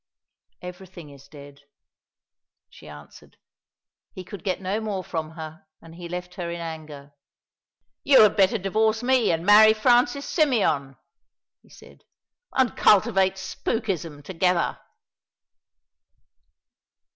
"Everything 0.63 1.11
is 1.11 1.27
dead," 1.27 1.59
she 2.71 2.87
answered. 2.87 3.37
He 4.13 4.23
could 4.23 4.43
get 4.43 4.59
no 4.59 4.79
more 4.81 5.03
from 5.03 5.33
her, 5.33 5.67
and 5.79 5.93
he 5.93 6.09
left 6.09 6.33
her 6.33 6.49
in 6.49 6.59
anger. 6.59 7.13
"You 8.03 8.23
had 8.23 8.35
better 8.35 8.57
divorce 8.57 9.03
me 9.03 9.31
and 9.31 9.45
marry 9.45 9.73
Francis 9.75 10.25
Symeon," 10.25 10.97
he 11.61 11.69
said, 11.69 12.03
"and 12.53 12.75
cultivate 12.75 13.37
spookism 13.37 14.23
together." 14.23 14.79